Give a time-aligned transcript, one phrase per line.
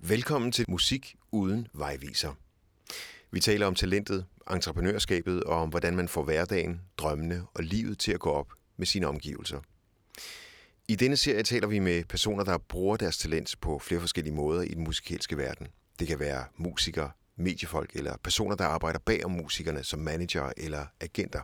[0.00, 2.34] Velkommen til Musik uden vejviser.
[3.30, 8.12] Vi taler om talentet, entreprenørskabet og om, hvordan man får hverdagen, drømmene og livet til
[8.12, 9.60] at gå op med sine omgivelser.
[10.88, 14.62] I denne serie taler vi med personer, der bruger deres talent på flere forskellige måder
[14.62, 15.66] i den musikalske verden.
[15.98, 20.86] Det kan være musikere, mediefolk eller personer, der arbejder bag om musikerne som manager eller
[21.00, 21.40] agenter.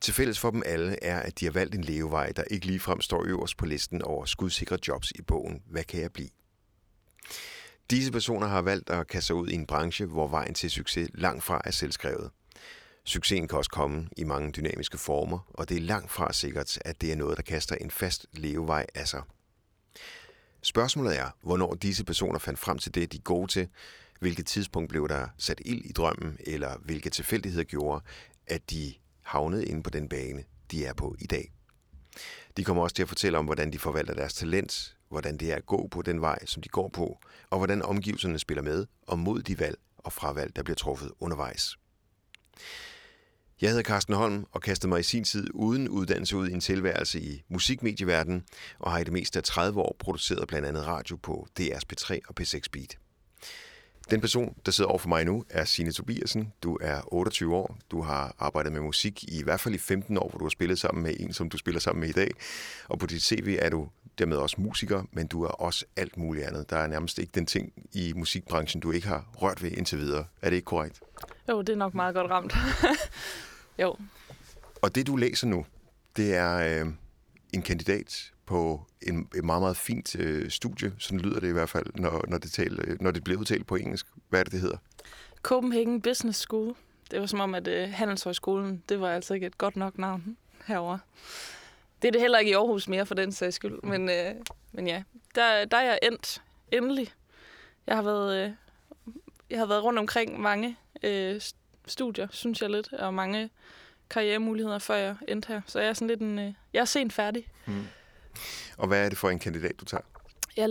[0.00, 3.00] Til fælles for dem alle er, at de har valgt en levevej, der ikke ligefrem
[3.00, 6.28] står øverst på listen over skudsikre jobs i bogen Hvad kan jeg blive?
[7.90, 11.08] Disse personer har valgt at kaste sig ud i en branche, hvor vejen til succes
[11.14, 12.30] langt fra er selvskrevet.
[13.04, 17.00] Succesen kan også komme i mange dynamiske former, og det er langt fra sikkert, at
[17.00, 19.22] det er noget, der kaster en fast levevej af sig.
[20.62, 23.68] Spørgsmålet er, hvornår disse personer fandt frem til det, de er gode til,
[24.20, 28.04] hvilket tidspunkt blev der sat ild i drømmen, eller hvilke tilfældigheder gjorde,
[28.46, 31.52] at de havnede inde på den bane, de er på i dag.
[32.56, 35.56] De kommer også til at fortælle om, hvordan de forvalter deres talent, hvordan det er
[35.56, 37.18] at gå på den vej, som de går på,
[37.50, 41.76] og hvordan omgivelserne spiller med og mod de valg og fravalg, der bliver truffet undervejs.
[43.60, 46.60] Jeg hedder Carsten Holm og kastede mig i sin tid uden uddannelse ud i en
[46.60, 48.44] tilværelse i musikmedieverdenen
[48.78, 52.18] og har i det meste af 30 år produceret blandt andet radio på DR's P3
[52.28, 52.98] og P6 Beat.
[54.10, 56.52] Den person, der sidder over for mig nu, er Signe Tobiasen.
[56.62, 57.78] Du er 28 år.
[57.90, 60.50] Du har arbejdet med musik i, i hvert fald i 15 år, hvor du har
[60.50, 62.30] spillet sammen med en, som du spiller sammen med i dag.
[62.88, 63.88] Og på dit CV er du
[64.18, 66.70] dermed også musiker, men du er også alt muligt andet.
[66.70, 70.24] Der er nærmest ikke den ting i musikbranchen, du ikke har rørt ved indtil videre.
[70.42, 71.00] Er det ikke korrekt?
[71.48, 72.54] Jo, det er nok meget godt ramt.
[73.82, 73.96] jo.
[74.82, 75.66] Og det, du læser nu,
[76.16, 76.92] det er øh,
[77.52, 80.92] en kandidat på en, et meget, meget fint øh, studie.
[80.98, 83.76] Sådan lyder det i hvert fald, når, når, det tal, når det bliver udtalt på
[83.76, 84.06] engelsk.
[84.28, 84.76] Hvad er det, det hedder?
[85.42, 86.74] Copenhagen Business School.
[87.10, 90.36] Det var som om, at øh, Handelshøjskolen, det var altså ikke et godt nok navn
[90.66, 90.98] herover.
[92.02, 93.82] Det er det heller ikke i Aarhus mere, for den sags skyld.
[93.82, 94.34] Men, øh,
[94.72, 95.02] men ja,
[95.34, 96.42] der, der er jeg endt.
[96.72, 97.12] Endelig.
[97.86, 98.50] Jeg har været, øh,
[99.50, 101.40] jeg har været rundt omkring mange øh,
[101.86, 103.50] studier, synes jeg lidt, og mange
[104.10, 105.60] karrieremuligheder, før jeg endte her.
[105.66, 106.38] Så jeg er sådan lidt en...
[106.38, 107.48] Øh, jeg er sent færdig.
[107.64, 107.86] Hmm.
[108.78, 110.02] Og hvad er det for en kandidat, du tager?
[110.56, 110.70] Jeg,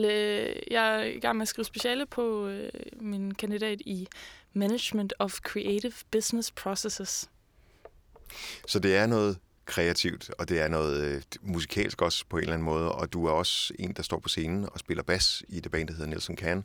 [0.72, 2.72] jeg er i gang med at skrive speciale på øh,
[3.02, 4.08] min kandidat i
[4.54, 7.30] Management of Creative Business Processes.
[8.68, 9.38] Så det er noget
[9.70, 13.26] kreativt, og det er noget øh, musikalsk også på en eller anden måde, og du
[13.26, 16.10] er også en, der står på scenen og spiller bas i det band, der hedder
[16.10, 16.64] Nelson Can,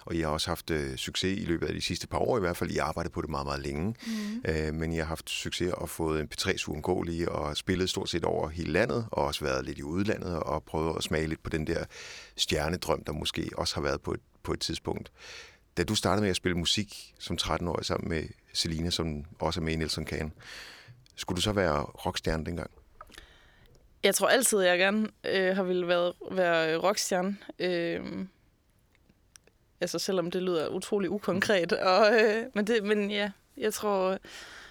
[0.00, 2.40] og I har også haft øh, succes i løbet af de sidste par år i
[2.40, 2.70] hvert fald.
[2.70, 4.42] I arbejdet på det meget, meget længe, mm.
[4.50, 8.24] øh, men I har haft succes og fået en P3 uundgåelig og spillet stort set
[8.24, 11.50] over hele landet, og også været lidt i udlandet og prøvet at smage lidt på
[11.50, 11.84] den der
[12.36, 15.12] stjernedrøm, der måske også har været på et, på et tidspunkt.
[15.76, 19.64] Da du startede med at spille musik som 13-årig sammen med Selina, som også er
[19.64, 20.32] med i Nelson Can,
[21.16, 22.70] skulle du så være rockstjerne dengang?
[24.02, 27.36] Jeg tror altid, jeg gerne øh, har ville være, være rockstjerne.
[27.58, 28.26] Øh,
[29.80, 31.72] altså selvom det lyder utrolig ukonkret.
[31.72, 34.18] Og, øh, men, det, men ja, jeg tror...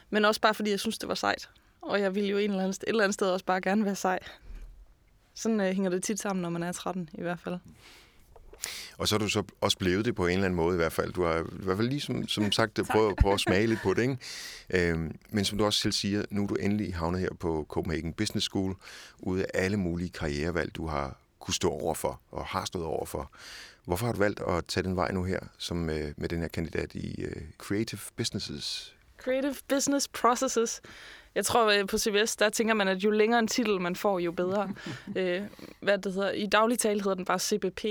[0.10, 1.50] Men også bare fordi, jeg synes, det var sejt.
[1.82, 3.96] Og jeg ville jo en eller anden, et eller andet sted også bare gerne være
[3.96, 4.20] sej.
[5.34, 7.58] Sådan øh, hænger det tit sammen, når man er 13 i hvert fald.
[8.98, 10.94] Og så er du så også blevet det på en eller anden måde i hvert
[10.94, 11.14] fald.
[11.14, 13.94] Du har i hvert fald lige som, som sagt prøvet, prøvet at smage lidt på
[13.94, 14.02] det.
[14.02, 14.18] Ikke?
[14.70, 18.14] Øhm, men som du også selv siger, nu er du endelig havnet her på Copenhagen
[18.14, 18.76] Business School,
[19.20, 23.32] ude af alle mulige karrierevalg, du har kunne stå overfor og har stået overfor.
[23.86, 26.48] Hvorfor har du valgt at tage den vej nu her, som øh, med den her
[26.48, 28.96] kandidat i øh, Creative Businesses?
[29.18, 30.82] Creative Business Processes.
[31.36, 34.20] Jeg tror, at på CVS, der tænker man, at jo længere en titel man får,
[34.20, 34.74] jo bedre.
[35.18, 35.42] øh,
[35.80, 36.32] hvad det hedder.
[36.32, 37.86] I daglig tale hedder den bare CBP.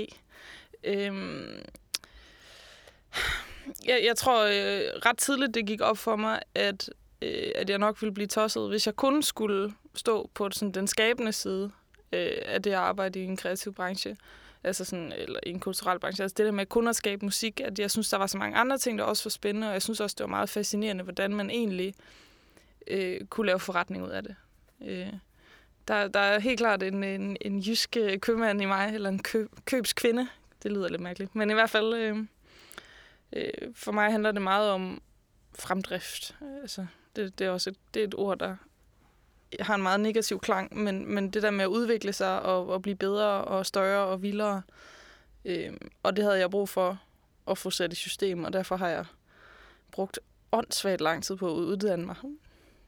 [0.85, 1.61] Øhm,
[3.85, 6.89] jeg, jeg tror øh, ret tidligt, det gik op for mig, at,
[7.21, 10.87] øh, at jeg nok ville blive tosset, hvis jeg kun skulle stå på sådan, den
[10.87, 11.71] skabende side
[12.11, 14.17] øh, af det at arbejde i en kreativ branche.
[14.63, 16.23] Altså sådan, eller i en kulturel branche.
[16.23, 18.57] Altså det der med kun at skabe musik, at jeg synes, der var så mange
[18.57, 21.33] andre ting, der også var spændende, og jeg synes også, det var meget fascinerende, hvordan
[21.35, 21.93] man egentlig
[22.87, 24.35] øh, kunne lave forretning ud af det.
[24.85, 25.13] Øh,
[25.87, 29.49] der, der er helt klart en, en, en jysk købmand i mig, eller en køb,
[29.65, 30.27] købskvinde,
[30.65, 31.35] det lyder lidt mærkeligt.
[31.35, 32.17] Men i hvert fald, øh,
[33.33, 35.01] øh, for mig handler det meget om
[35.59, 36.35] fremdrift.
[36.61, 36.85] Altså,
[37.15, 38.55] det, det er også et, det er et ord, der
[39.59, 42.81] har en meget negativ klang, men, men det der med at udvikle sig og, og
[42.81, 44.61] blive bedre og større og vildere,
[45.45, 45.73] øh,
[46.03, 47.01] og det havde jeg brug for
[47.47, 49.05] at få sat i system, og derfor har jeg
[49.91, 50.19] brugt
[50.51, 52.15] åndssvagt lang tid på at uddanne mig.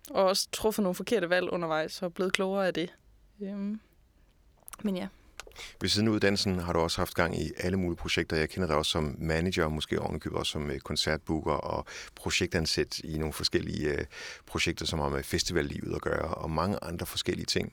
[0.09, 2.93] Og også truffet nogle forkerte valg undervejs og blevet klogere af det.
[3.41, 3.77] Øh,
[4.83, 5.07] men ja.
[5.81, 8.37] Ved siden af uddannelsen har du også haft gang i alle mulige projekter.
[8.37, 12.99] Jeg kender dig også som manager, og måske ovenikøbet også som øh, koncertbooker og projektansæt
[12.99, 14.05] i nogle forskellige øh,
[14.45, 17.71] projekter, som har med festivallivet at gøre, og mange andre forskellige ting.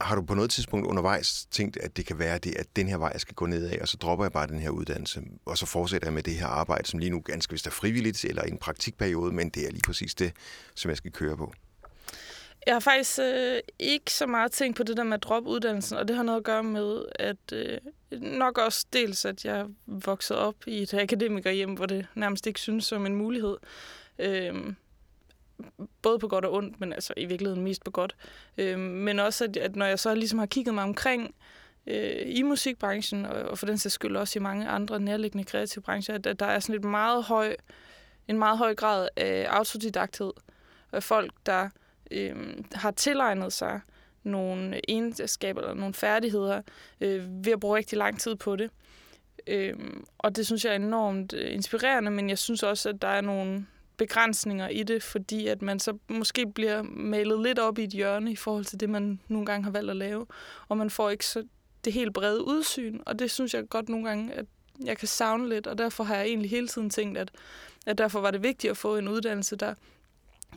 [0.00, 2.96] har du på noget tidspunkt undervejs tænkt, at det kan være det, at den her
[2.96, 5.58] vej, jeg skal gå ned af, og så dropper jeg bare den her uddannelse, og
[5.58, 8.42] så fortsætter jeg med det her arbejde, som lige nu ganske vist er frivilligt, eller
[8.42, 10.32] en praktikperiode, men det er lige præcis det,
[10.74, 11.52] som jeg skal køre på?
[12.66, 15.96] Jeg har faktisk øh, ikke så meget tænkt på det der med at droppe uddannelsen,
[15.96, 17.78] og det har noget at gøre med, at øh,
[18.10, 22.84] nok også dels, at jeg voksede op i et akademikerhjem, hvor det nærmest ikke synes
[22.84, 23.56] som en mulighed.
[24.18, 24.74] Øh,
[26.02, 28.16] både på godt og ondt, men altså i virkeligheden mest på godt.
[28.58, 31.34] Øh, men også, at, at når jeg så ligesom har kigget mig omkring
[31.86, 35.82] øh, i musikbranchen, og, og for den sags skyld også i mange andre nærliggende kreative
[35.82, 37.56] brancher, at, at der er sådan et meget høj,
[38.28, 40.32] en meget høj grad af autodidakthed.
[40.90, 41.68] Og folk, der
[42.12, 42.36] øh,
[42.72, 43.80] har tilegnet sig
[44.22, 46.62] nogle egenskaber eller nogle færdigheder
[47.00, 48.70] øh, ved at bruge rigtig lang tid på det.
[49.46, 49.74] Øh,
[50.18, 53.20] og det synes jeg er enormt øh, inspirerende, men jeg synes også, at der er
[53.20, 53.66] nogle
[53.96, 58.32] begrænsninger i det, fordi at man så måske bliver malet lidt op i et hjørne
[58.32, 60.26] i forhold til det, man nogle gange har valgt at lave,
[60.68, 61.44] og man får ikke så
[61.84, 64.46] det helt brede udsyn, og det synes jeg godt nogle gange, at
[64.84, 67.30] jeg kan savne lidt, og derfor har jeg egentlig hele tiden tænkt, at,
[67.86, 69.74] at derfor var det vigtigt at få en uddannelse, der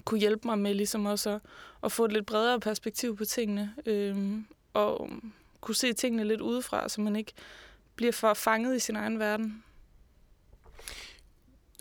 [0.06, 1.42] kunne hjælpe mig med ligesom også at,
[1.84, 4.38] at få et lidt bredere perspektiv på tingene, øh,
[4.74, 5.10] og
[5.62, 7.34] kunne se tingene lidt udefra, så man ikke
[7.96, 9.64] bliver for fanget i sin egen verden.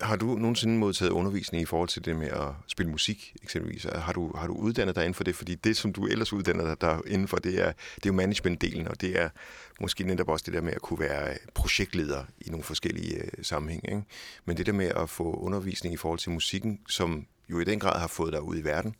[0.00, 3.86] Har du nogensinde modtaget undervisning i forhold til det med at spille musik, eksempelvis?
[3.94, 5.34] Har du, har du uddannet dig inden for det?
[5.36, 8.12] Fordi det, som du ellers uddanner dig der inden for, det er, det er jo
[8.12, 9.28] managementdelen, og det er
[9.80, 13.90] måske netop også det der med at kunne være projektleder i nogle forskellige øh, sammenhænge.
[13.90, 14.02] Ikke?
[14.44, 17.80] Men det der med at få undervisning i forhold til musikken, som jo i den
[17.80, 18.94] grad har fået dig ud i verden.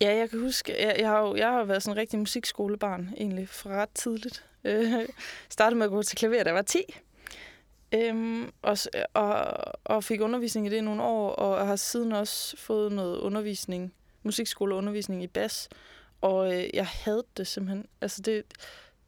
[0.00, 3.14] Ja, jeg kan huske, jeg, jeg, har, jo, jeg har været sådan en rigtig musikskolebarn
[3.16, 4.44] egentlig fra ret tidligt.
[4.64, 4.92] Øh,
[5.50, 6.78] startede med at gå til klaver, da jeg var 10.
[7.94, 8.78] Øhm, og,
[9.14, 9.54] og,
[9.84, 13.94] og fik undervisning i det i nogle år, og har siden også fået noget undervisning,
[14.22, 15.68] musikskoleundervisning i bas.
[16.20, 17.86] Og øh, jeg havde det simpelthen.
[18.00, 18.44] Altså det,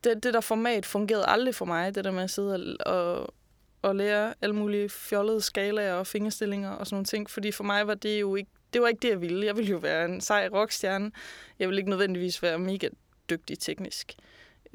[0.04, 3.34] det, det der format fungerede aldrig for mig, det der med at sidde og, og,
[3.82, 7.30] og lære alle mulige fjollede skalaer og fingerstillinger og sådan nogle ting.
[7.30, 9.46] Fordi for mig var det jo ikke det var ikke det, jeg ville.
[9.46, 11.12] Jeg ville jo være en sej rockstjerne.
[11.58, 12.88] Jeg ville ikke nødvendigvis være mega
[13.30, 14.14] dygtig teknisk.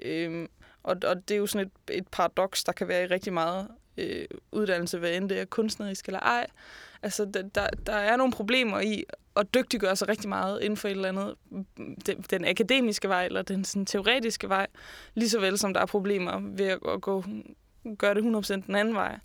[0.01, 0.47] Øhm,
[0.83, 3.67] og, og det er jo sådan et, et paradoks, der kan være i rigtig meget
[3.97, 6.47] øh, uddannelse, hvad end det er kunstnerisk eller ej.
[7.01, 9.03] Altså, der, der, der er nogle problemer i
[9.35, 11.35] at dygtiggøre sig rigtig meget inden for et eller andet,
[12.05, 14.67] den, den akademiske vej, eller den sådan, teoretiske vej,
[15.13, 17.23] lige så vel som der er problemer ved at, at gå,
[17.95, 19.19] gøre det 100% den anden vej.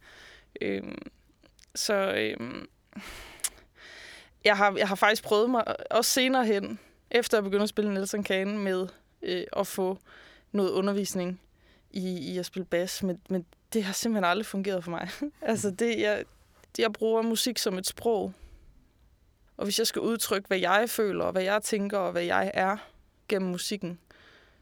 [0.61, 0.99] Øhm,
[1.75, 2.69] så øhm,
[4.45, 6.79] jeg, har, jeg har faktisk prøvet mig, øh, også senere hen,
[7.11, 8.89] efter jeg begyndte at spille Nelson Kane, med
[9.23, 9.99] øh, at få
[10.53, 11.41] noget undervisning
[11.91, 15.09] i, i at spille bas, men, men det har simpelthen aldrig fungeret for mig.
[15.43, 16.25] altså, det, jeg,
[16.79, 18.33] jeg bruger musik som et sprog.
[19.57, 22.51] Og hvis jeg skal udtrykke, hvad jeg føler, og hvad jeg tænker, og hvad jeg
[22.55, 22.77] er
[23.29, 23.99] gennem musikken,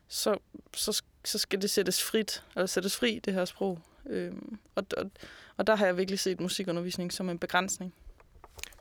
[0.08, 0.38] så,
[0.74, 3.78] så, så skal det sættes frit, eller sættes fri, det her sprog.
[4.06, 5.10] Øhm, og, og,
[5.56, 7.94] og der har jeg virkelig set musikundervisning som en begrænsning.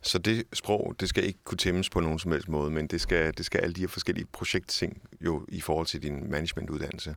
[0.01, 3.01] Så det sprog, det skal ikke kunne tæmmes på nogen som helst måde, men det
[3.01, 7.16] skal, det skal alle de her forskellige projektting jo i forhold til din managementuddannelse.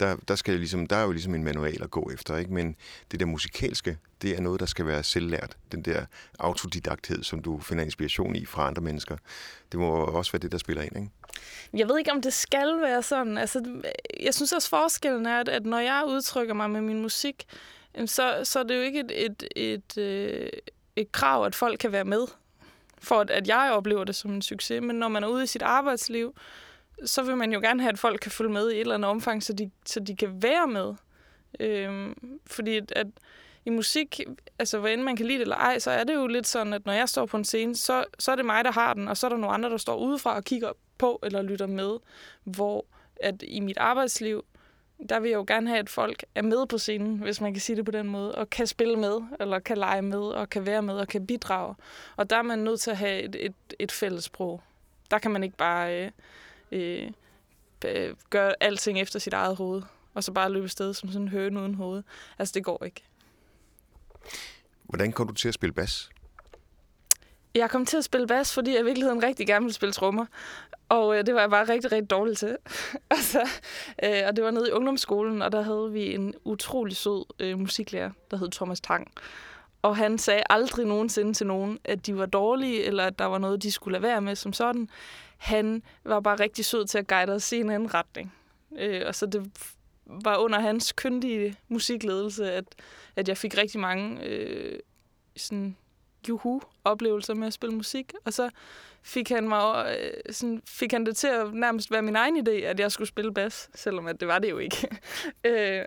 [0.00, 2.52] Der, der, skal ligesom, der er jo ligesom en manual at gå efter, ikke?
[2.52, 2.76] men
[3.10, 5.56] det der musikalske, det er noget, der skal være selvlært.
[5.72, 6.04] Den der
[6.38, 9.16] autodidakthed, som du finder inspiration i fra andre mennesker.
[9.72, 11.10] Det må også være det, der spiller ind, ikke?
[11.72, 13.38] Jeg ved ikke, om det skal være sådan.
[13.38, 13.82] Altså,
[14.20, 17.44] jeg synes også, forskellen er, at når jeg udtrykker mig med min musik,
[18.06, 20.48] så, så er det jo ikke et, et, et, et øh,
[20.96, 22.26] et krav, at folk kan være med,
[22.98, 24.82] for at, at jeg oplever det som en succes.
[24.82, 26.34] Men når man er ude i sit arbejdsliv,
[27.04, 29.10] så vil man jo gerne have, at folk kan følge med i et eller andet
[29.10, 30.94] omfang, så de, så de kan være med.
[31.60, 33.06] Øhm, fordi at, at
[33.64, 34.20] i musik,
[34.58, 36.72] altså hvad end man kan lide det eller ej, så er det jo lidt sådan,
[36.72, 39.08] at når jeg står på en scene, så, så er det mig, der har den,
[39.08, 40.72] og så er der nogle andre, der står udefra og kigger
[41.02, 41.98] på eller lytter med.
[42.44, 42.84] Hvor
[43.16, 44.44] at i mit arbejdsliv,
[45.08, 47.60] der vil jeg jo gerne have, at folk er med på scenen, hvis man kan
[47.60, 50.66] sige det på den måde, og kan spille med, eller kan lege med, og kan
[50.66, 51.74] være med, og kan bidrage.
[52.16, 54.62] Og der er man nødt til at have et, et, et fælles sprog.
[55.10, 56.10] Der kan man ikke bare
[56.72, 57.10] øh,
[57.84, 59.82] øh, gøre alting efter sit eget hoved,
[60.14, 62.02] og så bare løbe sted som sådan en høne uden hoved.
[62.38, 63.02] Altså, det går ikke.
[64.82, 66.11] Hvordan kom du til at spille bas?
[67.54, 70.26] Jeg kom til at spille bas, fordi jeg i virkeligheden rigtig gerne ville spille trommer.
[70.88, 72.56] Og øh, det var jeg bare rigtig, rigtig dårlig til.
[73.10, 73.48] altså,
[74.04, 77.58] øh, og det var nede i ungdomsskolen, og der havde vi en utrolig sød øh,
[77.58, 79.12] musiklærer, der hed Thomas Tang.
[79.82, 83.38] Og han sagde aldrig nogensinde til nogen, at de var dårlige, eller at der var
[83.38, 84.88] noget, de skulle lade være med som sådan.
[85.36, 88.34] Han var bare rigtig sød til at guide os i en anden retning.
[88.78, 89.50] Øh, og så det
[90.06, 92.64] var under hans kyndige musikledelse, at,
[93.16, 94.78] at jeg fik rigtig mange øh,
[95.36, 95.76] sådan
[96.28, 98.12] juhu-oplevelser med at spille musik.
[98.24, 98.50] Og så
[99.02, 102.50] fik han, mig, øh, sådan, fik han det til at nærmest være min egen idé,
[102.50, 104.88] at jeg skulle spille bas, selvom at det var det jo ikke.
[105.44, 105.84] øh,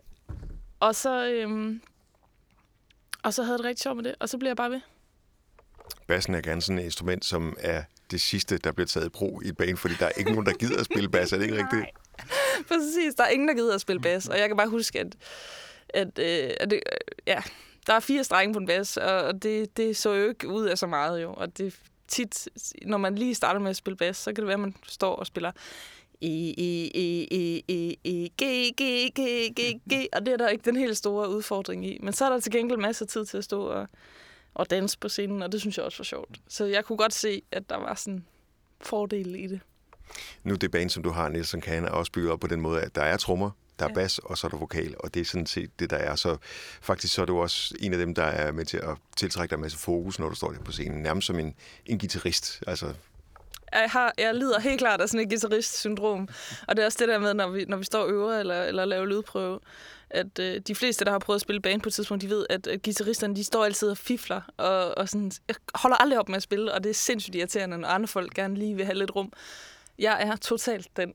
[0.80, 1.28] og så...
[1.28, 1.76] Øh,
[3.24, 4.82] og så havde jeg det rigtig sjovt med det, og så blev jeg bare ved.
[6.08, 9.44] Bassen er gerne sådan et instrument, som er det sidste, der bliver taget i brug
[9.46, 11.34] i et bane, fordi der er ikke nogen, der gider at spille bas.
[11.34, 11.86] Er det ikke rigtigt?
[12.70, 14.28] Præcis, der er ingen, der gider at spille bas.
[14.28, 15.16] Og jeg kan bare huske, at,
[15.90, 17.42] at, øh, at det, øh, ja,
[17.88, 20.78] der er fire strenge på en bas, og det, det så jo ikke ud af
[20.78, 21.34] så meget jo.
[21.34, 22.48] Og det tit,
[22.86, 25.16] når man lige starter med at spille bas, så kan det være, at man står
[25.16, 25.52] og spiller
[26.22, 29.22] E, E, E, E, E, E, G, G, G,
[29.56, 32.00] G, G, og det er der ikke den helt store udfordring i.
[32.04, 33.88] Men så er der til gengæld masser af tid til at stå og,
[34.54, 36.40] og danse på scenen, og det synes jeg også var sjovt.
[36.48, 38.26] Så jeg kunne godt se, at der var sådan
[38.82, 39.60] fordele i det.
[40.44, 42.82] Nu det band, som du har, Nielsen Kane, er også bygget op på den måde,
[42.82, 43.96] at der er trommer, der er ja.
[43.96, 46.16] bas, og så er der vokal, og det er sådan set det, der er.
[46.16, 46.38] Så
[46.82, 49.56] faktisk så er du også en af dem, der er med til at tiltrække dig
[49.56, 51.04] en masse fokus, når du står der på scenen.
[51.04, 51.56] Nærmest som en,
[51.86, 52.64] en guitarist.
[52.68, 52.94] Altså,
[53.74, 56.28] jeg, har, jeg lider helt klart af sådan et guitarist-syndrom.
[56.68, 58.64] Og det er også det der med, når vi, når vi står og øver eller,
[58.64, 59.60] eller laver lydprøve,
[60.10, 62.46] at øh, de fleste, der har prøvet at spille band på et tidspunkt, de ved,
[62.50, 66.30] at, at guitaristerne, de står altid og fifler, og, og sådan, jeg holder aldrig op
[66.30, 68.98] med at spille, og det er sindssygt irriterende, når andre folk gerne lige vil have
[68.98, 69.34] lidt rum.
[70.00, 71.14] Jeg er totalt den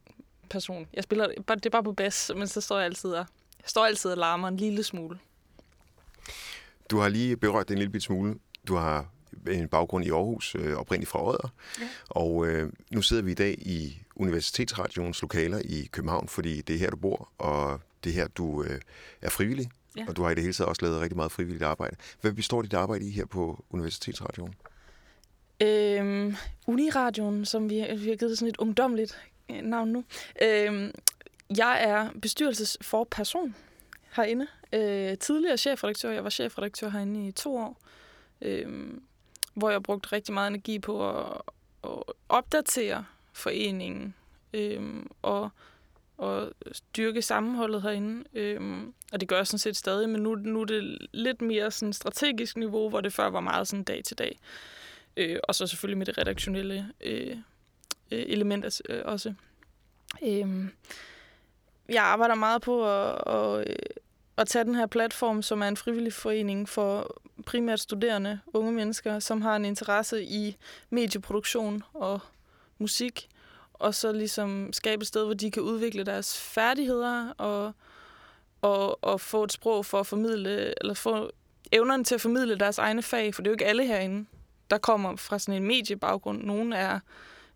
[0.50, 0.87] person.
[0.95, 3.26] Jeg spiller, det er bare på bas, men så står jeg altid og,
[3.59, 5.19] jeg står altid og larmer en lille smule.
[6.90, 8.35] Du har lige berørt det en lille smule.
[8.69, 9.07] Du har
[9.49, 11.49] en baggrund i Aarhus, øh, oprindeligt fra Odder.
[11.80, 11.88] Ja.
[12.09, 16.78] Og øh, nu sidder vi i dag i Universitetsradioens lokaler i København, fordi det er
[16.78, 18.80] her, du bor, og det er her, du øh,
[19.23, 19.71] er frivillig.
[19.97, 20.04] Ja.
[20.09, 21.97] Og du har i det hele taget også lavet rigtig meget frivilligt arbejde.
[22.21, 24.54] Hvad består dit arbejde i her på Universitetsradioen?
[25.62, 29.19] Øhm, Uniradioen, som vi, vi har givet sådan et ungdomligt
[29.62, 30.04] navn nu.
[30.42, 30.92] Øh,
[31.57, 33.54] jeg er bestyrelsesforperson
[34.16, 34.47] herinde.
[34.73, 36.11] Øh, tidligere chefredaktør.
[36.11, 37.80] Jeg var chefredaktør herinde i to år.
[38.40, 38.92] øh,
[39.54, 41.40] hvor jeg brugte rigtig meget energi på at,
[41.85, 44.14] at opdatere foreningen
[44.54, 45.50] øh, og,
[46.19, 48.25] og styrke sammenholdet herinde.
[48.35, 51.71] Øhm, og det gør jeg sådan set stadig, men nu, nu er det lidt mere
[51.71, 54.38] sådan strategisk niveau, hvor det før var meget sådan dag til dag.
[55.16, 57.37] Øh, og så selvfølgelig med det redaktionelle øh,
[58.11, 59.35] øh element øh, også.
[60.23, 60.69] Øh,
[61.88, 63.76] jeg arbejder meget på at, at, øh,
[64.37, 69.19] at tage den her platform, som er en frivillig forening for primært studerende, unge mennesker,
[69.19, 70.57] som har en interesse i
[70.90, 72.21] medieproduktion og
[72.79, 73.29] musik,
[73.75, 77.73] og så ligesom skabe et sted, hvor de kan udvikle deres færdigheder og,
[78.62, 81.31] og, og få et sprog for at formidle, eller få
[81.73, 84.26] evnerne til at formidle deres egne fag, for det er jo ikke alle herinde,
[84.71, 86.43] der kommer fra sådan en mediebaggrund.
[86.43, 87.00] Nogle er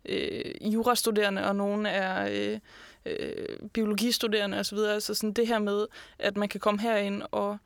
[0.05, 2.59] øh, jurastuderende, og nogle er øh,
[3.05, 4.77] øh, biologistuderende osv.
[4.77, 5.87] Så altså sådan det her med,
[6.19, 7.57] at man kan komme herind og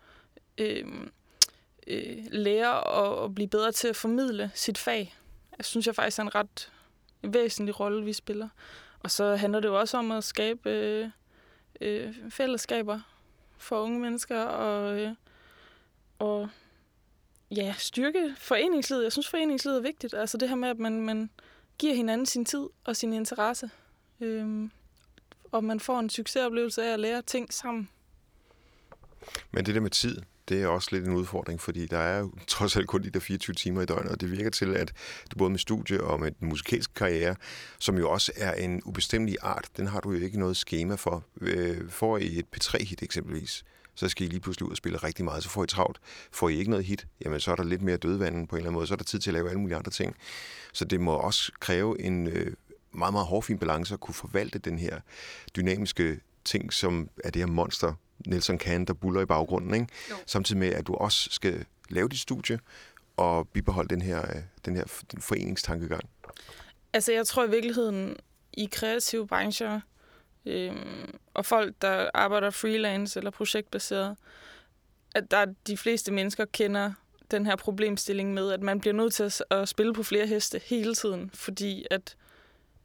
[0.58, 0.86] øh,
[1.88, 5.15] øh, lære og, og blive bedre til at formidle sit fag.
[5.58, 6.72] Jeg synes jeg faktisk er en ret
[7.22, 8.50] væsentlig rolle, vi spiller.
[9.00, 11.10] Og så handler det jo også om at skabe øh,
[11.81, 13.00] øh, fællesskaber
[13.58, 15.12] for unge mennesker og, øh,
[16.19, 16.50] og
[17.51, 19.03] ja, styrke foreningslivet.
[19.03, 20.13] Jeg synes, foreningslivet er vigtigt.
[20.13, 21.29] Altså det her med, at man, man
[21.79, 23.69] giver hinanden sin tid og sin interesse.
[24.21, 24.71] Øhm,
[25.51, 27.89] og man får en succesoplevelse af at lære ting sammen.
[29.51, 32.31] Men det der med tid, det er også lidt en udfordring, fordi der er jo
[32.48, 34.93] trods alt kun de der 24 timer i døgnet, og det virker til, at
[35.31, 37.36] du både med studie og med den musikalske karriere,
[37.79, 41.24] som jo også er en ubestemmelig art, den har du jo ikke noget schema for.
[41.41, 43.63] Øh, får I et P3-hit eksempelvis,
[43.99, 45.99] så skal I lige pludselig ud og spille rigtig meget, så får I travlt.
[46.31, 48.69] Får I ikke noget hit, jamen så er der lidt mere dødvanden på en eller
[48.69, 50.15] anden måde, så er der tid til at lave alle mulige andre ting.
[50.73, 52.53] Så det må også kræve en øh,
[52.91, 54.99] meget, meget hårfin balance at kunne forvalte den her
[55.55, 57.93] dynamiske ting, som er det her monster,
[58.27, 59.87] Nelson Kahn, der buller i baggrunden, ikke?
[60.25, 62.59] samtidig med, at du også skal lave dit studie
[63.17, 64.25] og bibeholde den her,
[64.65, 64.83] den her
[65.19, 66.09] foreningstankegang?
[66.93, 68.15] Altså, jeg tror i virkeligheden,
[68.53, 69.81] i kreative brancher,
[70.49, 74.17] øhm, og folk, der arbejder freelance eller projektbaseret,
[75.15, 76.91] at der de fleste mennesker kender
[77.31, 80.95] den her problemstilling med, at man bliver nødt til at, spille på flere heste hele
[80.95, 82.15] tiden, fordi at,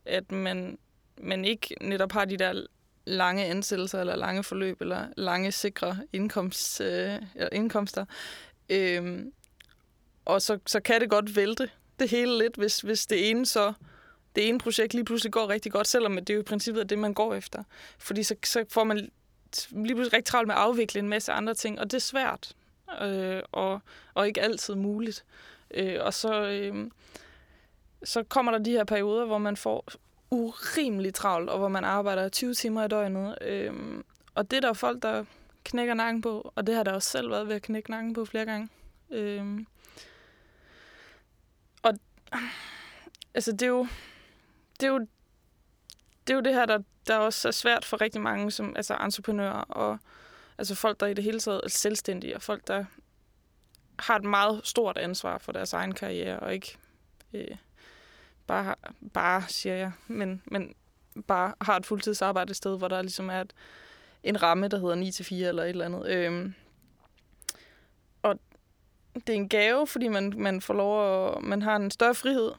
[0.06, 0.78] at man,
[1.20, 2.66] man ikke netop har de der
[3.04, 7.18] lange ansættelser, eller lange forløb, eller lange sikre indkomst, øh,
[7.52, 8.04] indkomster.
[8.68, 9.32] Øhm,
[10.24, 13.72] og så, så kan det godt vælte det hele lidt, hvis, hvis det ene så
[14.36, 16.98] det ene projekt lige pludselig går rigtig godt, selvom det jo i princippet er det,
[16.98, 17.62] man går efter.
[17.98, 18.96] Fordi så, så får man
[19.70, 22.56] lige pludselig rigtig travlt med at afvikle en masse andre ting, og det er svært,
[23.02, 23.80] øh, og,
[24.14, 25.24] og ikke altid muligt.
[25.70, 26.90] Øh, og så, øh,
[28.04, 29.84] så kommer der de her perioder, hvor man får
[30.30, 33.38] urimelig travlt, og hvor man arbejder 20 timer i døgnet.
[33.40, 33.72] Øh,
[34.34, 35.24] og det er der folk, der
[35.64, 38.24] knækker nakken på, og det har der også selv været ved at knække nakken på
[38.24, 38.68] flere gange.
[39.10, 39.66] Øhm,
[43.34, 43.86] altså det er jo,
[44.80, 44.98] det er jo,
[46.26, 48.94] det er jo det her, der, der også er svært for rigtig mange, som altså
[48.94, 49.98] entreprenører og
[50.58, 52.84] altså folk, der i det hele taget er selvstændige, og folk, der
[53.98, 56.76] har et meget stort ansvar for deres egen karriere, og ikke
[57.32, 57.56] øh,
[58.46, 58.74] bare,
[59.14, 60.74] bare, siger jeg, men, men
[61.26, 63.52] bare har et fuldtidsarbejde et sted, hvor der ligesom er et,
[64.22, 66.06] en ramme, der hedder 9-4 eller et eller andet.
[66.08, 66.54] Øhm,
[68.22, 68.38] og
[69.14, 72.52] det er en gave, fordi man, man får lov at, man har en større frihed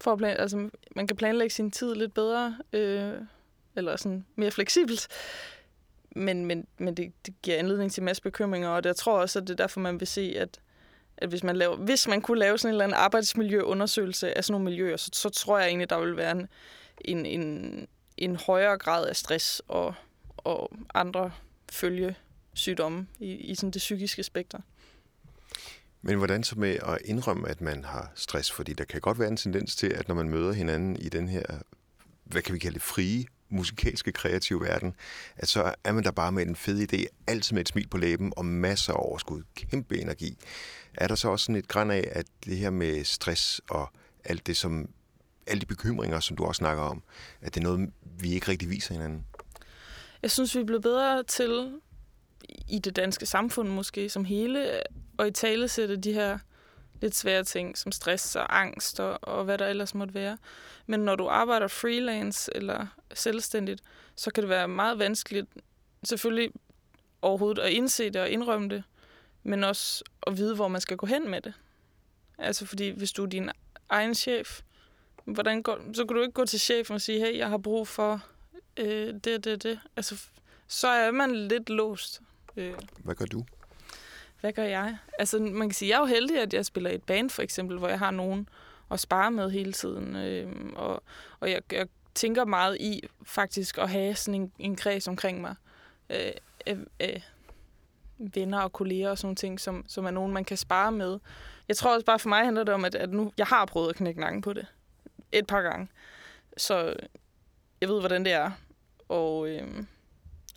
[0.00, 3.12] for at plan, altså man kan planlægge sin tid lidt bedre, øh,
[3.76, 5.08] eller sådan mere fleksibelt.
[6.16, 9.20] Men, men, men det, det giver anledning til en masse bekymringer, og det, jeg tror
[9.20, 10.60] også, at det er derfor, man vil se, at,
[11.16, 14.52] at hvis, man laver, hvis man kunne lave sådan en eller anden arbejdsmiljøundersøgelse af sådan
[14.52, 16.48] nogle miljøer, så, så tror jeg egentlig, der vil være en,
[17.00, 17.86] en, en,
[18.16, 19.94] en højere grad af stress og,
[20.36, 21.30] og andre
[21.72, 22.16] følge
[22.54, 24.58] sygdomme i, i sådan det psykiske spekter.
[26.06, 28.52] Men hvordan så med at indrømme, at man har stress?
[28.52, 31.28] Fordi der kan godt være en tendens til, at når man møder hinanden i den
[31.28, 31.42] her,
[32.24, 34.94] hvad kan vi kalde det, frie, musikalske, kreative verden,
[35.36, 37.96] at så er man der bare med en fed idé, altid med et smil på
[37.96, 40.38] læben og masser af overskud, kæmpe energi.
[40.94, 43.92] Er der så også sådan et græn af, at det her med stress og
[44.24, 44.88] alt det, som
[45.46, 47.02] alle de bekymringer, som du også snakker om,
[47.40, 49.26] at det er noget, vi ikke rigtig viser hinanden?
[50.22, 51.72] Jeg synes, vi er blevet bedre til
[52.68, 54.80] i det danske samfund måske som hele,
[55.18, 56.38] og i tale sætte de her
[57.00, 60.38] lidt svære ting, som stress og angst og, og hvad der ellers måtte være.
[60.86, 63.82] Men når du arbejder freelance eller selvstændigt,
[64.16, 65.46] så kan det være meget vanskeligt
[66.04, 66.50] selvfølgelig
[67.22, 68.82] overhovedet at indse det og indrømme det,
[69.42, 71.54] men også at vide, hvor man skal gå hen med det.
[72.38, 73.50] Altså fordi hvis du er din
[73.88, 74.60] egen chef,
[75.24, 77.88] hvordan går, så kan du ikke gå til chefen og sige, hey, jeg har brug
[77.88, 78.24] for
[78.76, 79.80] øh, det, det, det.
[79.96, 80.22] Altså,
[80.68, 82.20] så er man lidt låst.
[82.56, 82.74] Øh.
[82.98, 83.44] Hvad gør du?
[84.44, 84.96] Hvad gør jeg?
[85.18, 87.42] Altså, man kan sige, jeg er jo heldig, at jeg spiller i et band, for
[87.42, 88.48] eksempel, hvor jeg har nogen
[88.90, 90.16] at spare med hele tiden.
[90.16, 91.02] Øh, og
[91.40, 95.54] og jeg, jeg tænker meget i faktisk at have sådan en, en kreds omkring mig.
[96.10, 96.32] Øh,
[96.66, 97.20] øh, øh,
[98.18, 101.18] venner og kolleger og sådan nogle ting, som, som er nogen, man kan spare med.
[101.68, 103.88] Jeg tror også bare for mig handler det om, at, at nu, jeg har prøvet
[103.88, 104.66] at knække nakken på det.
[105.32, 105.88] Et par gange.
[106.56, 106.94] Så
[107.80, 108.50] jeg ved, hvordan det er.
[109.08, 109.84] Og, øh,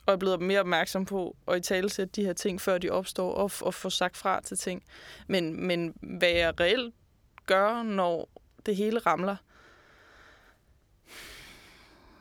[0.08, 2.90] og er blevet mere opmærksom på at i tale sætte de her ting, før de
[2.90, 4.84] opstår, og, og få sagt fra til ting.
[5.28, 6.96] Men, men hvad jeg reelt
[7.46, 8.30] gør, når
[8.66, 9.36] det hele ramler,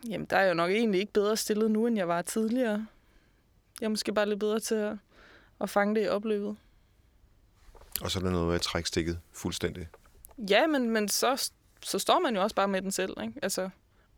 [0.08, 2.86] jamen der er jeg jo nok egentlig ikke bedre stillet nu, end jeg var tidligere.
[3.80, 4.96] Jeg er måske bare lidt bedre til at,
[5.60, 6.56] at fange det i opløbet.
[8.00, 9.88] Og så er der noget med at trække stikket fuldstændig.
[10.50, 11.50] Ja, men, men så,
[11.82, 13.14] så står man jo også bare med den selv.
[13.22, 13.34] Ikke?
[13.42, 13.70] Altså,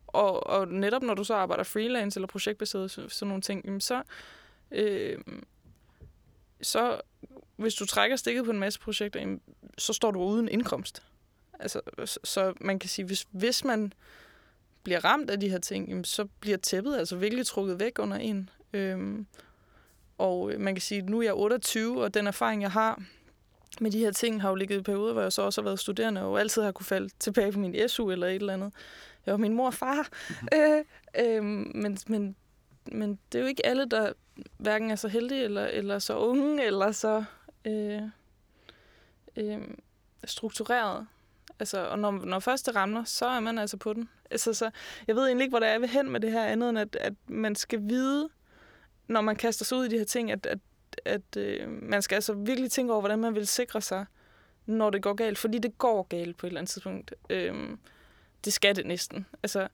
[0.09, 4.03] og, og netop når du så arbejder freelance eller projektbaseret, så, sådan nogle ting, så,
[4.71, 5.19] øh,
[6.63, 7.01] så
[7.57, 9.37] hvis du trækker stikket på en masse projekter,
[9.79, 11.03] så står du uden indkomst.
[11.61, 11.81] Altså,
[12.25, 13.93] så man kan sige, hvis, hvis man
[14.83, 18.51] bliver ramt af de her ting, så bliver tæppet altså virkelig trukket væk under en.
[18.73, 19.27] Øhm,
[20.19, 23.03] og øh, man kan sige, at nu er jeg 28, og den erfaring, jeg har
[23.81, 25.81] med de her ting, har jo ligget i perioder, hvor jeg så også har været
[25.81, 28.73] studerende, og altid har kunne falde tilbage på min SU eller et eller andet
[29.27, 30.09] jeg var min mor og far.
[30.57, 30.85] Øh,
[31.19, 32.37] øh, men, men,
[32.93, 34.13] men det er jo ikke alle, der
[34.57, 37.25] hverken er så heldige, eller, eller så unge, eller så
[37.65, 38.03] øh,
[39.37, 39.61] øh,
[40.25, 41.07] struktureret.
[41.61, 44.09] Altså, og når, når først det ramler, så er man altså på den.
[44.31, 44.71] Altså, så,
[45.07, 46.97] jeg ved egentlig ikke, hvor det er, vil hen med det her andet, end at,
[46.97, 48.29] at man skal vide,
[49.09, 50.59] når man kaster sig ud i de her ting, at, at,
[51.05, 54.07] at øh, man skal altså virkelig tænke over, hvordan man vil sikre sig,
[54.67, 55.39] når det går galt.
[55.39, 57.15] Fordi det går galt på et eller andet tidspunkt.
[57.31, 57.55] Øh,
[58.45, 59.27] det skal det næsten.
[59.43, 59.69] Altså,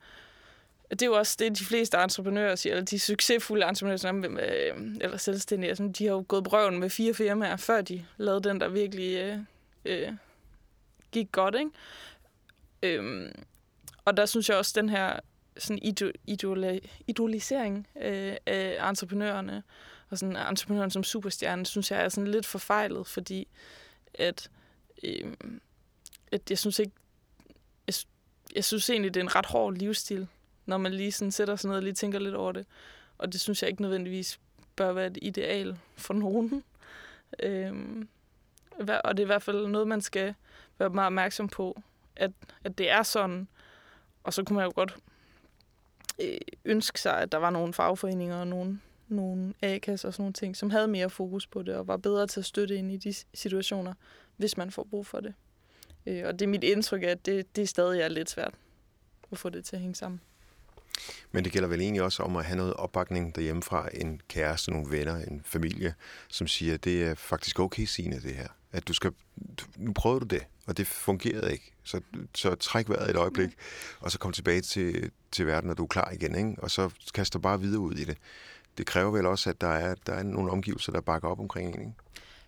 [0.91, 4.97] det er jo også det, de fleste entreprenører siger, eller de succesfulde entreprenører, som, øh,
[5.01, 8.61] eller selvstændige, som, de har jo gået brøven med fire firmaer, før de lavede den,
[8.61, 9.39] der virkelig øh,
[9.85, 10.13] øh,
[11.13, 11.71] gik godt, ikke?
[12.83, 13.33] Øhm,
[14.05, 15.21] og der synes jeg også, den her
[15.59, 15.79] sådan
[16.27, 19.63] idol, idolisering øh, af entreprenørerne,
[20.11, 23.49] og sådan entreprenøren som superstjerne, synes jeg er sådan lidt forfejlet, fordi
[24.15, 24.51] at,
[25.03, 25.33] øh,
[26.33, 26.93] at jeg synes ikke,
[28.55, 30.29] jeg synes egentlig, det er en ret hård livsstil,
[30.67, 32.67] når man lige sådan sætter sig ned og lige tænker lidt over det.
[33.19, 34.41] Og det synes jeg ikke nødvendigvis
[34.77, 36.65] bør være et ideal for nogen.
[37.43, 38.09] Øhm,
[38.79, 40.35] og det er i hvert fald noget, man skal
[40.79, 41.83] være meget opmærksom på,
[42.17, 42.31] at,
[42.65, 43.49] at det er sådan.
[44.25, 44.97] Og så kunne man jo godt
[46.21, 50.33] øh, ønske sig, at der var nogle fagforeninger og nogle, nogle A-kasser og sådan nogle
[50.33, 52.97] ting, som havde mere fokus på det og var bedre til at støtte ind i
[52.97, 53.95] de situationer,
[54.37, 55.35] hvis man får brug for det.
[56.07, 58.55] Øh, og det er mit indtryk, at det, det stadig er lidt svært
[59.33, 60.21] at få det til at hænge sammen.
[61.33, 64.71] Men det gælder vel egentlig også om at have noget opbakning derhjemme fra en kæreste,
[64.71, 65.95] nogle venner, en familie,
[66.29, 68.49] som siger, at det er faktisk okay, Signe, det her.
[68.73, 69.13] At du skal,
[69.77, 71.73] nu prøver du det, og det fungerede ikke.
[71.85, 72.01] Så,
[72.35, 73.55] så træk vejret et øjeblik, mm.
[74.01, 76.35] og så kom tilbage til, til verden, når du er klar igen.
[76.35, 76.55] Ikke?
[76.59, 78.19] Og så kaster bare videre ud i det.
[78.79, 81.75] Det kræver vel også, at der er, der er nogle omgivelser, der bakker op omkring
[81.75, 81.93] en, ikke?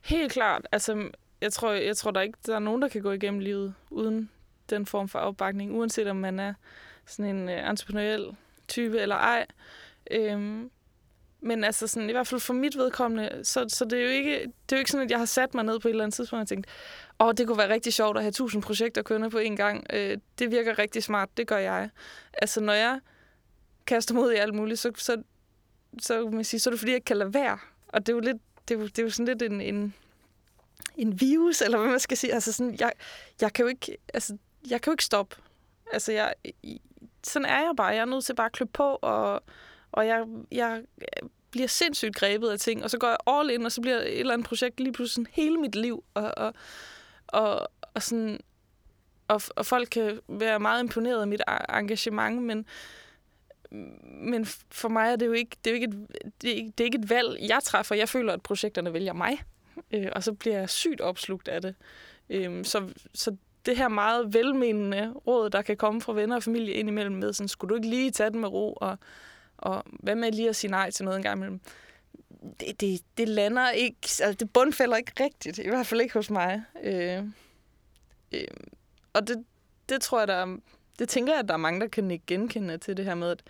[0.02, 0.66] Helt klart.
[0.72, 3.74] Altså, jeg tror, jeg tror der ikke, der er nogen, der kan gå igennem livet
[3.90, 4.30] uden
[4.70, 6.54] den form for opbakning, uanset om man er
[7.06, 8.34] sådan en uh,
[8.68, 9.46] type eller ej.
[10.10, 10.70] Øhm,
[11.40, 14.40] men altså sådan, i hvert fald for mit vedkommende, så, så det, er jo ikke,
[14.40, 16.14] det er jo ikke sådan, at jeg har sat mig ned på et eller andet
[16.14, 16.66] tidspunkt og tænkt,
[17.20, 19.86] åh, det kunne være rigtig sjovt at have tusind projekter kørende på én gang.
[19.92, 21.90] Øh, det virker rigtig smart, det gør jeg.
[22.32, 23.00] Altså, når jeg
[23.86, 25.22] kaster mod i alt muligt, så, så,
[25.98, 27.58] så, man sige, så er det fordi, jeg kan lade være.
[27.88, 28.36] Og det er jo, lidt,
[28.68, 29.94] det er jo, det er jo sådan lidt en, en,
[30.96, 32.34] en virus, eller hvad man skal sige.
[32.34, 32.92] Altså sådan, jeg,
[33.40, 34.36] jeg kan jo ikke, altså,
[34.70, 35.36] jeg kan jo ikke stoppe.
[35.92, 36.34] Altså, jeg,
[37.24, 37.86] sådan er jeg bare.
[37.86, 39.42] Jeg er nødt til bare at klø på, og,
[39.92, 40.82] og jeg, jeg
[41.50, 44.20] bliver sindssygt grebet af ting, og så går jeg all in, og så bliver et
[44.20, 46.54] eller andet projekt lige pludselig sådan hele mit liv, og, og,
[47.26, 48.40] og, og sådan,
[49.28, 52.66] og, og folk kan være meget imponeret af mit engagement, men,
[54.02, 56.72] men for mig er det jo ikke, det er jo ikke, et, det er ikke,
[56.78, 57.94] det er ikke et valg, jeg træffer.
[57.94, 59.42] Jeg føler, at projekterne vælger mig,
[59.90, 61.74] øh, og så bliver jeg sygt opslugt af det.
[62.30, 63.36] Øh, så, så
[63.66, 67.48] det her meget velmenende råd, der kan komme fra venner og familie indimellem med, sådan,
[67.48, 68.98] skulle du ikke lige tage den med ro, og,
[69.58, 71.60] og hvad med lige at sige nej til noget en gang imellem?
[72.60, 76.30] Det, det, det lander ikke, altså det bundfælder ikke rigtigt, i hvert fald ikke hos
[76.30, 76.62] mig.
[76.82, 77.22] Øh,
[78.32, 78.46] øh,
[79.12, 79.44] og det,
[79.88, 80.56] det tror jeg, der er,
[80.98, 83.42] det tænker jeg, at der er mange, der kan genkende til det her med, at,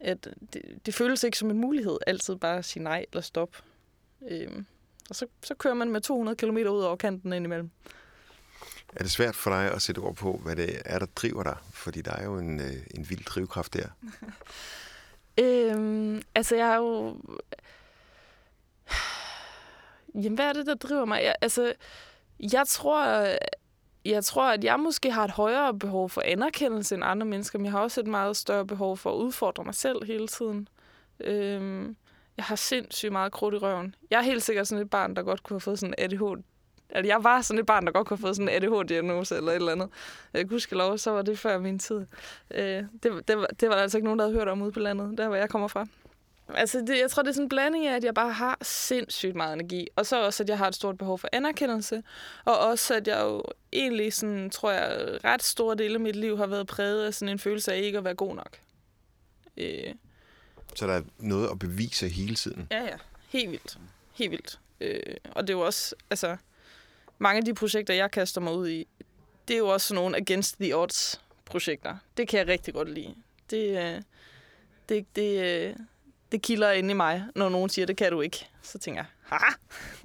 [0.00, 3.62] at det, det føles ikke som en mulighed altid bare at sige nej eller stop.
[4.28, 4.62] Øh,
[5.10, 7.70] og så, så kører man med 200 km ud over kanten indimellem.
[8.96, 11.56] Er det svært for dig at sætte ord på, hvad det er, der driver dig?
[11.72, 13.88] Fordi der er jo en, øh, en vild drivkraft der.
[15.44, 17.16] øhm, altså, jeg har jo...
[20.14, 21.22] Jamen, hvad er det, der driver mig?
[21.22, 21.72] Jeg, altså,
[22.40, 23.28] jeg tror,
[24.04, 27.64] jeg tror, at jeg måske har et højere behov for anerkendelse end andre mennesker, men
[27.64, 30.68] jeg har også et meget større behov for at udfordre mig selv hele tiden.
[31.20, 31.96] Øhm,
[32.36, 33.94] jeg har sindssygt meget krudt i røven.
[34.10, 36.42] Jeg er helt sikkert sådan et barn, der godt kunne have fået sådan en ADHD,
[36.94, 39.52] Altså, jeg var sådan et barn, der godt kunne have fået sådan en ADHD-diagnose eller
[39.52, 39.88] et eller andet.
[40.32, 42.06] Jeg kunne lov, så var det før min tid.
[42.50, 44.72] Øh, det, det, var, det var der altså ikke nogen, der havde hørt om ude
[44.72, 45.86] på landet, der hvor jeg kommer fra.
[46.54, 49.36] Altså, det, jeg tror, det er sådan en blanding af, at jeg bare har sindssygt
[49.36, 49.86] meget energi.
[49.96, 52.02] Og så også, at jeg har et stort behov for anerkendelse.
[52.44, 53.42] Og også, at jeg jo
[53.72, 57.32] egentlig, sådan, tror jeg, ret store dele af mit liv har været præget af sådan
[57.32, 58.58] en følelse af ikke at være god nok.
[59.56, 59.94] Øh.
[60.74, 62.66] Så der er noget at bevise hele tiden?
[62.70, 62.96] Ja, ja.
[63.28, 63.78] Helt vildt.
[64.12, 64.60] Helt vildt.
[64.80, 66.36] Øh, og det er jo også, altså
[67.18, 68.88] mange af de projekter, jeg kaster mig ud i,
[69.48, 71.96] det er jo også nogle against the odds projekter.
[72.16, 73.14] Det kan jeg rigtig godt lide.
[73.50, 74.02] Det, øh,
[74.88, 75.76] det, det, øh,
[76.32, 78.48] det kilder ind i mig, når nogen siger, det kan du ikke.
[78.62, 79.52] Så tænker jeg, haha,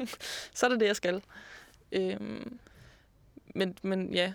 [0.54, 1.22] så er det det, jeg skal.
[1.92, 2.60] Øhm,
[3.56, 4.34] men, men ja,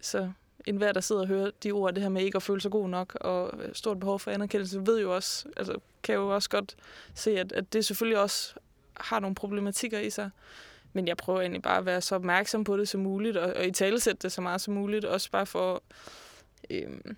[0.00, 0.32] så
[0.66, 2.88] enhver, der sidder og hører de ord, det her med ikke at føle sig god
[2.88, 6.76] nok, og øh, stort behov for anerkendelse, ved jo også, altså kan jo også godt
[7.14, 8.54] se, at, at det selvfølgelig også
[8.94, 10.30] har nogle problematikker i sig.
[10.92, 13.66] Men jeg prøver egentlig bare at være så opmærksom på det som muligt, og, og
[13.66, 15.82] i talesætte det så meget som muligt, også bare for
[16.70, 17.16] øhm,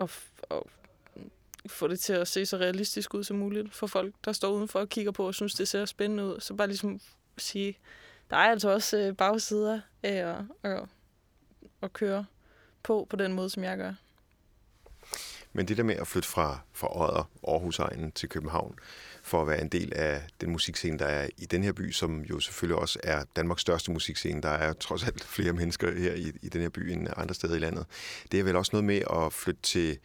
[0.00, 0.62] at, at
[1.66, 4.80] få det til at se så realistisk ud som muligt for folk, der står udenfor
[4.80, 6.40] og kigger på og synes, det ser spændende ud.
[6.40, 7.00] Så bare ligesom
[7.38, 7.78] sige,
[8.30, 10.84] der er altså også øh, bagsider af at, at,
[11.82, 12.24] at køre
[12.82, 13.92] på på den måde, som jeg gør.
[15.52, 18.74] Men det der med at flytte fra, fra Odder, Aarhusegnen til København,
[19.22, 22.20] for at være en del af den musikscene, der er i den her by, som
[22.20, 24.42] jo selvfølgelig også er Danmarks største musikscene.
[24.42, 27.54] Der er trods alt flere mennesker her i, i den her by end andre steder
[27.54, 27.86] i landet.
[28.32, 29.98] Det er vel også noget med at flytte til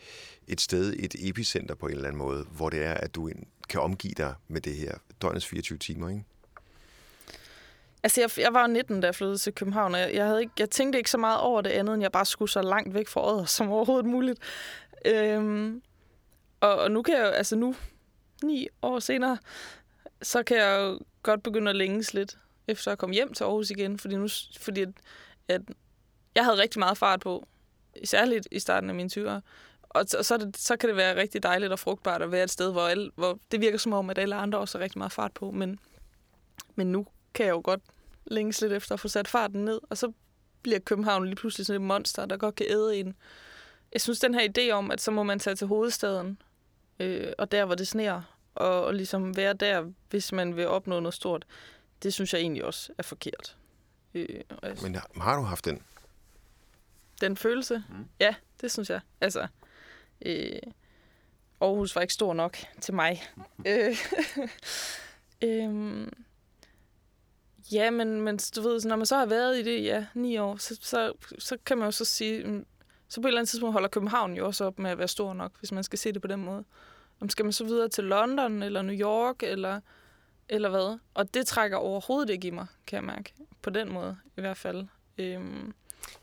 [0.48, 3.32] et sted, et epicenter på en eller anden måde, hvor det er, at du
[3.70, 6.24] kan omgive dig med det her døgnets 24 timer, ikke?
[8.06, 10.54] Altså, jeg, jeg var 19, da jeg flyttede til København, og jeg, jeg, havde ikke,
[10.60, 13.08] jeg tænkte ikke så meget over det andet, end jeg bare skulle så langt væk
[13.08, 14.39] fra året som overhovedet muligt.
[15.06, 15.82] Øhm,
[16.60, 17.76] og, og nu kan jeg jo, altså nu,
[18.44, 19.38] ni år senere,
[20.22, 22.38] så kan jeg jo godt begynde at længes lidt
[22.68, 24.28] efter at komme hjem til Aarhus igen, fordi, nu,
[24.60, 24.89] fordi at,
[25.48, 25.62] at
[26.36, 27.48] jeg havde rigtig meget fart på,
[28.04, 29.41] særligt i starten af mine 20'ere.
[29.89, 32.52] Og, så, så, det, så kan det være rigtig dejligt og frugtbart at være et
[32.52, 35.12] sted, hvor, alle, hvor det virker som om, at alle andre også har rigtig meget
[35.12, 35.52] fart på.
[35.52, 35.80] Men,
[36.76, 37.82] men nu kan jeg jo godt
[38.26, 40.12] længes lidt efter at få sat farten ned, og så
[40.62, 43.16] bliver København lige pludselig sådan et monster, der godt kan æde en.
[43.94, 46.42] Jeg synes, den her idé om, at så må man tage til hovedstaden,
[47.00, 48.22] øh, og der, hvor det sneer,
[48.56, 51.46] og, og ligesom være der, hvis man vil opnå noget stort,
[52.04, 53.58] det synes jeg egentlig også er forkert.
[54.14, 54.28] Øh,
[54.64, 55.82] jeg, Men har, har du haft den?
[57.22, 57.84] Den følelse?
[57.90, 58.06] Mm.
[58.20, 59.00] Ja, det synes jeg.
[59.22, 59.48] Altså,
[60.26, 60.60] øh,
[61.62, 63.24] Aarhus var ikke stor nok til mig.
[63.68, 63.98] øh,
[65.50, 66.08] øh,
[67.71, 70.56] Ja, men, men du ved, når man så har været i det, ja, ni år,
[70.58, 72.65] så, så, så kan man jo så sige, mm,
[73.08, 75.34] så på et eller andet tidspunkt holder København jo også op med at være stor
[75.34, 76.63] nok, hvis man skal se det på den måde.
[77.19, 79.80] Om skal man så videre til London, eller New York, eller,
[80.49, 80.99] eller hvad?
[81.13, 83.34] Og det trækker overhovedet ikke i mig, kan jeg mærke.
[83.62, 84.86] På den måde, i hvert fald.
[85.17, 85.73] Øhm.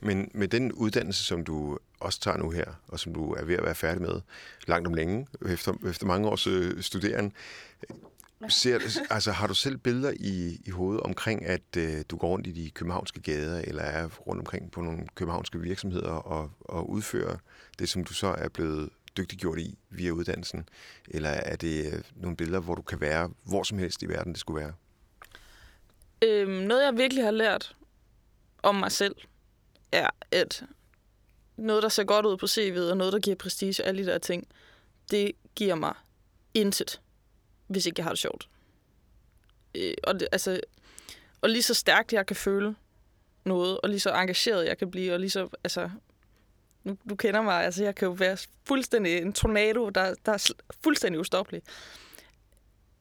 [0.00, 3.54] Men med den uddannelse, som du også tager nu her, og som du er ved
[3.54, 4.20] at være færdig med
[4.66, 7.32] langt om længe, efter, efter mange års øh, studeren,
[8.48, 8.78] Ser,
[9.10, 12.52] altså, har du selv billeder i, i hovedet omkring, at øh, du går rundt i
[12.52, 17.36] de københavnske gader, eller er rundt omkring på nogle københavnske virksomheder og, og udfører
[17.78, 20.68] det, som du så er blevet dygtiggjort i via uddannelsen?
[21.08, 24.32] Eller er det øh, nogle billeder, hvor du kan være hvor som helst i verden,
[24.32, 24.72] det skulle være?
[26.22, 27.76] Øhm, noget, jeg virkelig har lært
[28.62, 29.14] om mig selv,
[29.92, 30.64] er, at
[31.56, 34.18] noget, der ser godt ud på CV'et, og noget, der giver prestige, alle de der
[34.18, 34.48] ting,
[35.10, 35.94] det giver mig
[36.54, 37.00] intet
[37.72, 38.48] hvis ikke jeg har det sjovt.
[39.74, 40.60] Øh, og, det, altså,
[41.40, 42.74] og lige så stærkt jeg kan føle
[43.44, 45.90] noget, og lige så engageret jeg kan blive, og lige så, altså,
[46.84, 50.50] nu, du kender mig, altså jeg kan jo være fuldstændig en tornado, der, der er
[50.84, 51.62] fuldstændig ustoppelig.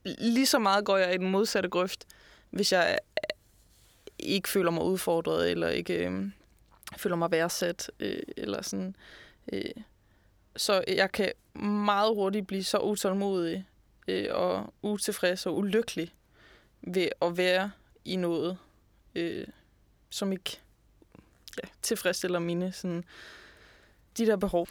[0.06, 2.06] Lige så meget går jeg i den modsatte grøft,
[2.50, 3.30] hvis jeg øh,
[4.20, 6.32] ikke føler mig udfordret, eller ikke øh,
[6.98, 8.96] føler mig værdsat, øh, eller sådan.
[9.54, 9.72] Øh,
[10.56, 11.32] så jeg kan
[11.64, 13.66] meget hurtigt blive så utålmodig,
[14.08, 16.14] øh, og utilfreds og ulykkelig
[16.82, 17.72] ved at være
[18.06, 18.58] i noget,
[19.16, 19.48] øh,
[20.10, 20.60] som ikke
[21.64, 23.04] ja, tilfredsstiller mine sådan,
[24.18, 24.68] de der behov.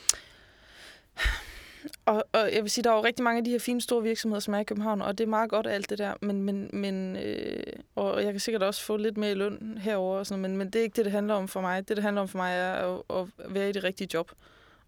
[2.07, 4.03] Og, og jeg vil sige, der er jo rigtig mange af de her fine store
[4.03, 6.71] virksomheder, som er i København, og det er meget godt alt det der, men, men,
[6.73, 7.63] men øh,
[7.95, 10.79] og jeg kan sikkert også få lidt mere løn herover og sådan men, men det
[10.79, 11.89] er ikke det, det handler om for mig.
[11.89, 14.31] Det, det handler om for mig, er at, at være i det rigtige job.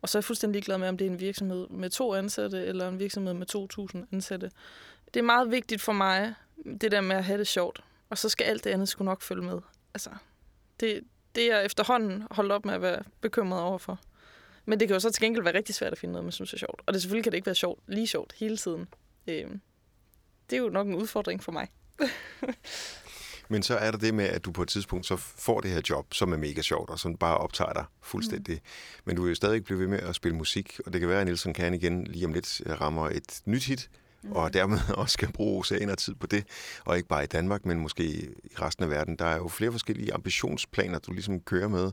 [0.02, 2.64] Og så er jeg fuldstændig ligeglad med, om det er en virksomhed med to ansatte,
[2.64, 3.46] eller en virksomhed med
[3.96, 4.50] 2.000 ansatte.
[5.14, 6.34] Det er meget vigtigt for mig,
[6.80, 7.84] det der med at have det sjovt.
[8.10, 9.60] Og så skal alt det andet skulle nok følge med.
[9.94, 10.10] Altså,
[10.80, 11.00] det,
[11.34, 14.00] det er efterhånden holdt op med at være bekymret overfor.
[14.64, 16.52] Men det kan jo så til gengæld være rigtig svært at finde noget, man synes
[16.52, 16.82] er sjovt.
[16.86, 18.88] Og det selvfølgelig kan det ikke være sjovt, lige sjovt hele tiden.
[19.26, 19.50] Øh,
[20.50, 21.68] det er jo nok en udfordring for mig.
[23.52, 25.80] Men så er der det med, at du på et tidspunkt så får det her
[25.90, 28.54] job, som er mega sjovt, og som bare optager dig fuldstændig.
[28.54, 29.02] Mm.
[29.04, 31.20] Men du vil jo stadig blive ved med at spille musik, og det kan være,
[31.20, 33.90] at Nielsen kan igen lige om lidt rammer et nyt hit,
[34.22, 34.32] mm.
[34.32, 36.44] og dermed også skal bruge og tid på det,
[36.84, 38.28] og ikke bare i Danmark, men måske i
[38.60, 39.16] resten af verden.
[39.16, 41.90] Der er jo flere forskellige ambitionsplaner, du ligesom kører med.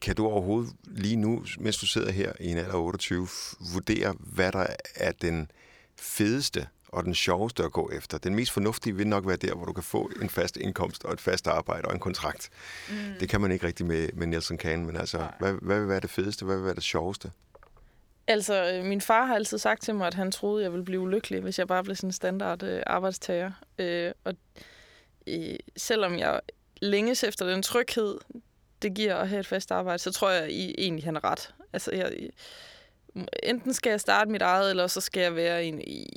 [0.00, 3.28] Kan du overhovedet lige nu, mens du sidder her i en alder 28,
[3.72, 5.50] vurdere, hvad der er den
[5.96, 8.18] fedeste og den sjoveste at gå efter.
[8.18, 11.12] Den mest fornuftige vil nok være der, hvor du kan få en fast indkomst og
[11.12, 12.50] et fast arbejde og en kontrakt.
[12.88, 12.94] Mm.
[13.20, 16.00] Det kan man ikke rigtig med, med Nelson Kahn, men altså, hvad, hvad vil være
[16.00, 16.44] det fedeste?
[16.44, 17.30] Hvad vil være det sjoveste?
[18.26, 20.84] Altså, øh, min far har altid sagt til mig, at han troede, at jeg ville
[20.84, 23.52] blive ulykkelig, hvis jeg bare blev sådan en standard øh, arbejdstager.
[23.78, 24.34] Øh, og
[25.26, 26.40] øh, selvom jeg
[26.82, 28.18] længes efter den tryghed,
[28.82, 31.54] det giver at have et fast arbejde, så tror jeg I, egentlig, han er ret.
[31.72, 32.12] Altså, jeg,
[33.42, 36.08] enten skal jeg starte mit eget, eller så skal jeg være en, i,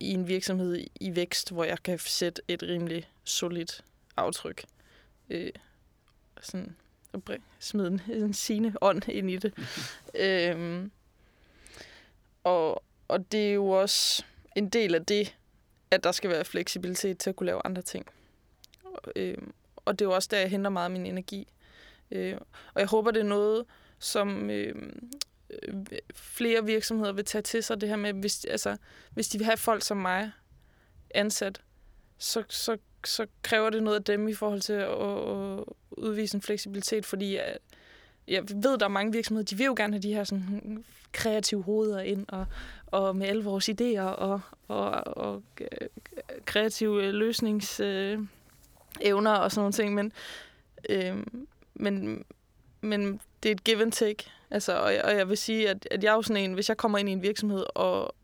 [0.00, 3.84] i en virksomhed i vækst, hvor jeg kan sætte et rimelig solidt
[4.16, 4.64] aftryk.
[5.30, 5.52] Øh,
[6.40, 6.76] sådan
[7.12, 9.54] at smide en, en sine ånd ind i det.
[10.14, 10.90] øhm,
[12.44, 14.24] og, og det er jo også
[14.56, 15.36] en del af det,
[15.90, 18.06] at der skal være fleksibilitet til at kunne lave andre ting.
[19.16, 21.48] Øhm, og det er jo også der, jeg henter meget af min energi.
[22.10, 22.36] Øh,
[22.74, 23.64] og jeg håber, det er noget,
[23.98, 24.92] som øh,
[25.50, 25.74] Øh,
[26.14, 28.76] flere virksomheder vil tage til sig det her med, hvis, altså,
[29.10, 30.30] hvis de vil have folk som mig
[31.10, 31.60] ansat,
[32.18, 36.42] så, så, så kræver det noget af dem i forhold til at, at udvise en
[36.42, 37.56] fleksibilitet, fordi jeg,
[38.28, 41.62] jeg ved, der er mange virksomheder, de vil jo gerne have de her sådan, kreative
[41.62, 42.46] hoveder ind, og,
[42.86, 45.88] og med alle vores idéer, og, og, og øh,
[46.44, 48.28] kreative løsningsevner
[49.02, 50.12] øh, og sådan nogle ting, men,
[50.88, 51.16] øh,
[51.74, 52.24] men,
[52.80, 54.30] men det er et give and take.
[54.50, 56.68] Altså, og, jeg, og jeg vil sige, at, at jeg er jo sådan en, hvis
[56.68, 58.14] jeg kommer ind i en virksomhed, og,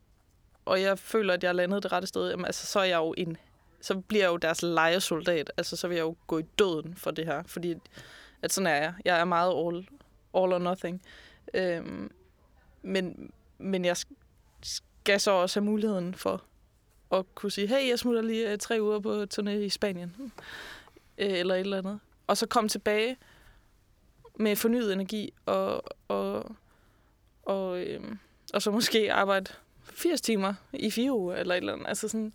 [0.65, 2.97] og jeg føler, at jeg er landet det rette sted, jamen, altså, så er jeg
[2.97, 3.37] jo en,
[3.81, 5.53] så bliver jeg jo deres lejesoldat.
[5.57, 7.75] Altså, så vil jeg jo gå i døden for det her, fordi
[8.43, 8.95] at sådan er jeg.
[9.05, 9.89] Jeg er meget all,
[10.35, 11.03] all or nothing.
[11.55, 12.11] Øhm,
[12.83, 13.97] men, men jeg
[14.61, 16.45] skal så også have muligheden for
[17.13, 20.33] at kunne sige, hey, jeg smutter lige øh, tre uger på turné i Spanien.
[21.19, 22.01] Øh, eller et eller andet.
[22.27, 23.17] Og så komme tilbage
[24.39, 26.57] med fornyet energi, og, og,
[27.43, 28.19] og, øhm,
[28.55, 29.53] og så måske arbejde
[29.85, 31.89] 80 timer i fire uger, eller et eller andet.
[31.89, 32.33] Altså sådan,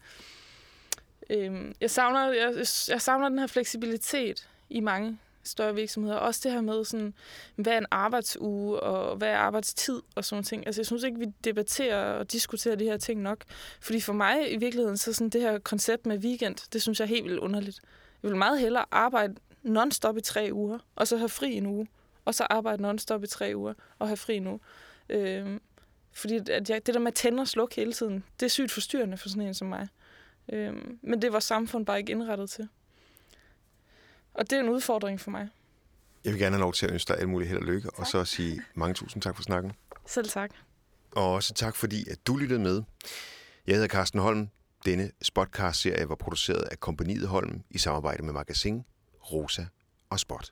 [1.29, 6.15] øhm, jeg, savner, jeg, jeg savner den her fleksibilitet i mange større virksomheder.
[6.15, 7.13] Også det her med, sådan,
[7.55, 10.65] hvad er en arbejdsuge, og hvad er arbejdstid, og sådan ting.
[10.65, 13.43] Altså, jeg synes ikke, vi debatterer og diskuterer de her ting nok.
[13.81, 17.05] Fordi for mig i virkeligheden, så sådan det her koncept med weekend, det synes jeg
[17.05, 17.79] er helt vildt underligt.
[18.23, 21.87] Jeg vil meget hellere arbejde non-stop i tre uger, og så have fri en uge,
[22.25, 24.59] og så arbejde non-stop i tre uger, og have fri en uge.
[25.09, 25.61] Øhm,
[26.13, 28.71] fordi at jeg, det der med at tænde og slukke hele tiden, det er sygt
[28.71, 29.87] forstyrrende for sådan en som mig.
[30.53, 32.69] Øhm, men det var samfund bare ikke indrettet til.
[34.33, 35.49] Og det er en udfordring for mig.
[36.25, 37.99] Jeg vil gerne have lov til at ønske dig alt muligt held og lykke, tak.
[37.99, 39.71] og så sige mange tusind tak for snakken.
[40.05, 40.51] Selv tak.
[41.11, 42.83] Og også tak, fordi at du lyttede med.
[43.67, 44.49] Jeg hedder Carsten Holm.
[44.85, 48.85] Denne spotcast-serie var produceret af Kompaniet Holm i samarbejde med Magasin,
[49.31, 49.65] Rosa
[50.09, 50.51] og Spot.